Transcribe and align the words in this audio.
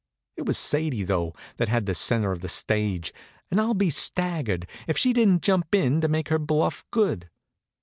It 0.35 0.47
was 0.47 0.57
Sadie, 0.57 1.03
though, 1.03 1.35
that 1.57 1.69
had 1.69 1.85
the 1.85 1.93
centre 1.93 2.31
of 2.31 2.41
the 2.41 2.49
stage, 2.49 3.13
and 3.51 3.61
I'll 3.61 3.75
be 3.75 3.91
staggered 3.91 4.65
if 4.87 4.97
she 4.97 5.13
didn't 5.13 5.43
jump 5.43 5.75
in 5.75 6.01
to 6.01 6.07
make 6.07 6.29
her 6.29 6.39
bluff 6.39 6.83
good. 6.89 7.29